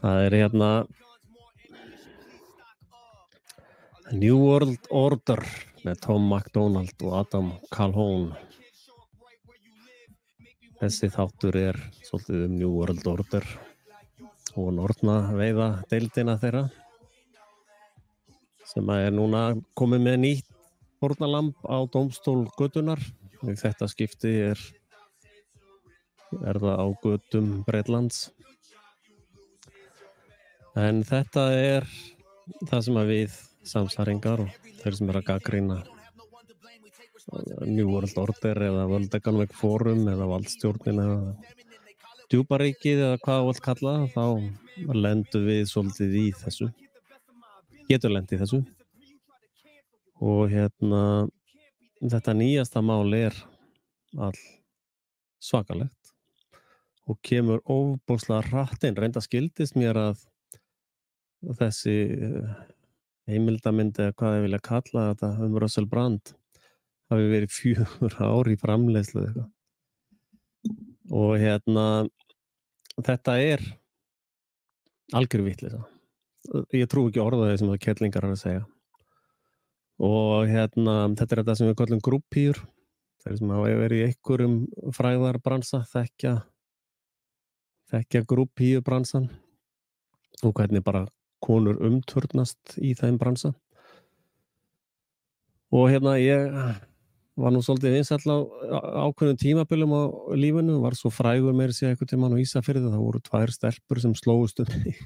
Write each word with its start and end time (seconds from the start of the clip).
Það 0.00 0.20
er 0.26 0.36
hérna 0.36 0.70
New 4.12 4.36
World 4.36 4.88
Order 4.92 5.40
með 5.84 6.00
Tom 6.04 6.26
MacDonald 6.28 7.04
og 7.06 7.14
Adam 7.20 7.52
Calhoun. 7.72 8.26
Þessi 10.80 11.08
þáttur 11.14 11.56
er 11.56 11.78
svolítið 12.04 12.46
um 12.48 12.56
New 12.58 12.72
World 12.76 13.06
Order 13.08 13.46
og 14.54 14.72
nortna 14.76 15.20
veiða 15.34 15.68
deildina 15.90 16.36
þeirra 16.38 16.66
sem 18.68 18.90
er 18.94 19.12
núna 19.14 19.46
komið 19.78 20.04
með 20.04 20.20
nýtt 20.24 20.50
fórnalamb 21.02 21.54
á 21.68 21.84
domstól 21.92 22.46
gödunar. 22.58 23.00
Þetta 23.44 23.88
skipti 23.92 24.30
er, 24.50 24.60
er 26.40 26.58
það 26.62 26.80
á 26.80 26.86
gödum 27.02 27.50
Breitlands. 27.66 28.30
En 30.74 31.04
þetta 31.06 31.42
er 31.54 31.84
það 32.66 32.80
sem 32.86 32.96
að 32.98 33.10
við 33.12 33.34
samsæringar 33.64 34.40
og 34.42 34.56
þeir 34.80 34.96
sem 34.98 35.12
er 35.12 35.18
að 35.20 35.28
gaggrína 35.28 35.76
New 37.64 37.86
World 37.92 38.18
Order 38.20 38.60
eða 38.66 38.88
World 38.90 39.14
Economic 39.16 39.54
Forum 39.56 40.02
eða 40.10 40.26
valdstjórnin 40.28 40.98
eða 41.04 41.36
djúbaríkið 42.32 43.04
eða 43.06 43.20
hvað 43.22 43.38
það 43.38 43.48
vilt 43.48 43.64
kalla 43.68 43.94
þá 44.16 44.26
lendu 45.04 45.44
við 45.44 45.62
svolítið 45.70 46.18
í 46.18 46.26
þessu. 46.42 46.68
Getur 47.88 48.14
lendið 48.16 48.44
þessu. 48.44 48.60
Og 50.24 50.50
hérna 50.50 51.02
þetta 52.02 52.34
nýjasta 52.36 52.82
mál 52.82 53.14
er 53.16 53.38
all 54.18 54.36
svakalegt 55.44 56.14
og 57.06 57.18
kemur 57.22 57.60
ofbúrslega 57.68 58.42
rættin 58.50 58.96
reynda 58.96 59.22
skildist 59.22 59.76
mér 59.76 60.00
að 60.00 60.22
þessi 61.58 61.96
heimildamindi 63.30 64.04
eða 64.04 64.16
hvað 64.20 64.36
ég 64.38 64.44
vilja 64.48 64.64
kalla 64.64 65.06
þetta 65.12 65.30
um 65.46 65.56
Russell 65.62 65.88
Brand 65.88 66.34
hafi 67.12 67.30
verið 67.30 67.54
fjögur 67.54 68.18
ár 68.30 68.52
í 68.52 68.58
framleiðslu 68.60 69.26
og 71.14 71.32
hérna 71.40 71.88
þetta 73.00 73.40
er 73.40 73.64
algjör 75.14 75.44
vittlisa 75.48 75.84
ég 76.74 76.88
trú 76.90 77.08
ekki 77.08 77.22
orðaði 77.22 77.58
sem 77.60 77.70
það 77.72 77.82
kettlingar 77.86 78.26
har 78.26 78.34
að 78.34 78.42
segja. 78.42 78.64
Og 80.04 80.50
hérna 80.50 80.96
þetta 81.14 81.30
er 81.30 81.40
þetta 81.42 81.56
sem 81.58 81.70
við 81.70 81.76
kallum 81.80 82.02
grúppýr 82.04 82.60
þeir 83.24 83.38
sem 83.38 83.52
hafa 83.54 83.76
verið 83.80 84.00
í 84.00 84.06
einhverjum 84.08 84.56
fræðarbransa 84.96 85.84
þekkja 85.92 86.34
þekkja 87.94 88.24
grúppýr 88.28 88.82
bransan 88.84 89.28
og 90.42 90.54
hvernig 90.56 90.82
bara 90.84 91.04
konur 91.44 91.78
umturnast 91.84 92.78
í 92.80 92.94
þeim 92.98 93.18
bransa. 93.20 93.52
Og 95.74 95.88
hérna 95.90 96.16
ég 96.20 96.50
var 97.34 97.50
nú 97.50 97.60
svolítið 97.66 97.96
vinsall 97.98 98.22
á 98.30 98.38
ákveðnum 99.08 99.38
tímabölum 99.40 99.94
á 99.94 100.02
lífinu, 100.38 100.78
var 100.82 100.94
svo 100.98 101.10
frægur 101.10 101.56
með 101.56 101.72
þessi 101.72 101.88
eitthvað 101.90 102.12
tíma 102.12 102.30
á 102.30 102.38
Ísafyrði, 102.38 102.90
það 102.92 103.06
voru 103.06 103.22
tvær 103.26 103.54
stelpur 103.54 104.02
sem 104.02 104.14
slóðust 104.18 104.62
um 104.62 104.70
mig. 104.74 105.00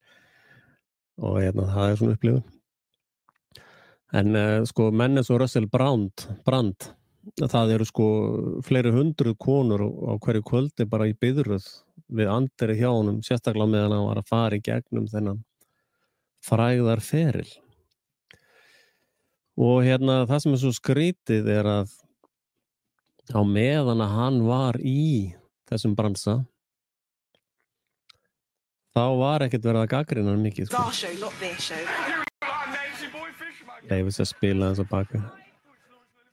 Og 1.26 1.38
hérna 1.38 1.68
það 1.70 1.90
er 1.90 2.00
svona 2.00 2.16
upplifun. 2.16 2.56
En 4.10 4.34
uh, 4.34 4.62
sko 4.66 4.88
menn 4.90 5.20
eins 5.20 5.30
og 5.30 5.38
Russell 5.38 5.70
Brand, 5.70 6.26
Brand 6.42 6.90
það 7.38 7.76
eru 7.76 7.86
sko 7.86 8.06
fleiri 8.66 8.90
hundruð 8.94 9.36
konur 9.38 9.84
á 9.86 10.12
hverju 10.18 10.42
kvöldi 10.46 10.86
bara 10.88 11.08
í 11.10 11.14
byðruð 11.14 11.66
við 12.10 12.30
andri 12.32 12.76
hjá 12.78 12.90
honum 12.90 13.20
sérstaklega 13.24 13.70
meðan 13.70 13.96
hann 13.96 14.08
var 14.08 14.20
að 14.20 14.30
fara 14.30 14.58
í 14.58 14.64
gegnum 14.64 15.08
þennan 15.10 15.42
fræðar 16.44 17.02
feril 17.04 17.48
og 19.60 19.82
hérna 19.84 20.22
það 20.28 20.44
sem 20.44 20.56
er 20.56 20.62
svo 20.62 20.72
skrítið 20.74 21.50
er 21.52 21.68
að 21.68 21.92
á 23.30 23.40
meðan 23.46 24.02
að 24.02 24.16
hann 24.16 24.40
var 24.46 24.80
í 24.82 25.34
þessum 25.70 25.94
bransa 25.98 26.40
þá 28.96 29.04
var 29.20 29.46
ekkert 29.46 29.68
verið 29.68 29.84
að 29.84 29.92
gaggrina 29.94 30.34
hann 30.34 30.42
mikið 30.44 30.70
sko. 30.70 30.82
Leifis 33.90 34.20
að 34.22 34.28
spila 34.30 34.70
þess 34.70 34.82
að 34.84 34.90
baka. 34.90 35.20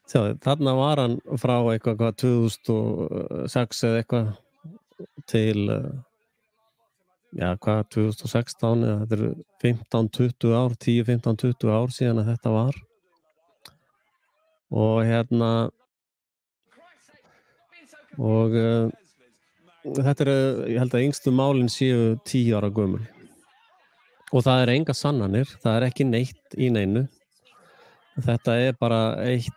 Sjáðu, 0.08 0.36
þarna 0.44 0.74
var 0.78 1.02
hann 1.02 1.16
frá 1.42 1.56
eitthvað 1.74 1.98
hvað, 2.00 2.18
2006 2.24 3.82
eða 3.88 4.02
eitthvað 4.02 4.28
til 5.28 5.70
eh, 5.74 5.90
já 7.38 7.50
hvað 7.62 7.82
2016 7.96 8.86
eða 8.88 9.00
þetta 9.02 9.18
eru 9.18 9.32
15-20 9.64 10.56
ár 10.58 10.78
10-15-20 10.86 11.74
ár 11.74 11.92
síðan 11.94 12.22
að 12.24 12.32
þetta 12.34 12.54
var. 12.56 12.80
Og 14.78 14.96
hérna 15.08 15.52
og 18.18 18.56
uh, 18.58 18.88
þetta 19.86 20.26
er 20.26 20.32
ég 20.74 20.82
held 20.82 20.96
að 20.98 21.06
yngstu 21.06 21.32
málinn 21.36 21.70
séu 21.72 22.16
10 22.26 22.58
ára 22.58 22.72
gömul. 22.74 23.04
Og 24.34 24.44
það 24.44 24.64
er 24.64 24.74
enga 24.74 24.96
sannanir 24.98 25.54
það 25.62 25.76
er 25.76 25.88
ekki 25.88 26.08
neitt 26.08 26.58
í 26.58 26.72
neinu. 26.74 27.06
Þetta 28.18 28.58
er 28.66 28.76
bara 28.80 29.02
eitt 29.28 29.54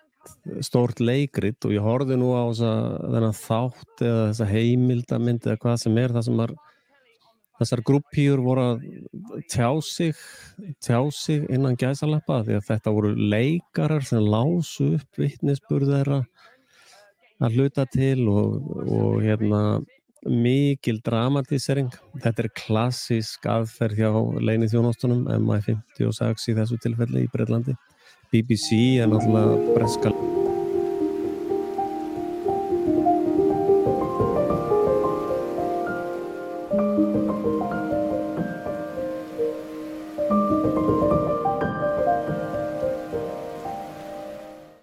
stórt 0.64 1.00
leikrit 1.02 1.64
og 1.66 1.74
ég 1.74 1.84
horfi 1.84 2.16
nú 2.18 2.32
á 2.34 2.44
þennan 2.56 3.36
þátt 3.36 4.04
eða 4.04 4.26
þessa 4.30 4.50
heimildamind 4.50 5.46
eða 5.46 5.62
hvað 5.64 5.80
sem 5.84 6.00
er 6.02 6.14
það 6.16 6.26
sem 6.28 6.42
er 6.44 6.54
þessar 7.60 7.82
grúppíur 7.84 8.40
voru 8.40 8.66
að 8.70 8.84
tjá 9.52 9.68
sig 9.84 10.16
tjá 10.80 11.00
sig 11.12 11.44
innan 11.52 11.76
gæsalappa 11.80 12.40
því 12.46 12.56
að 12.56 12.68
þetta 12.70 12.94
voru 12.96 13.12
leikarar 13.34 14.06
sem 14.06 14.24
lásu 14.24 14.94
upp 14.96 15.20
vittnisspurðera 15.20 16.22
að 17.40 17.56
hluta 17.56 17.86
til 17.88 18.28
og, 18.28 18.56
og 18.84 19.20
hérna 19.24 19.62
mikil 20.28 20.98
dramatísering. 21.04 21.88
Þetta 22.20 22.44
er 22.44 22.50
klassísk 22.52 23.46
aðferð 23.48 24.02
hjá 24.02 24.10
leinið 24.44 24.74
þjónástunum 24.74 25.22
MI56 25.46 26.50
í 26.52 26.56
þessu 26.58 26.76
tilfelli 26.84 27.24
í 27.24 27.30
Breitlandi 27.32 27.76
BBC, 28.32 29.00
à 29.00 29.06
la 29.08 29.18
presse 29.74 29.98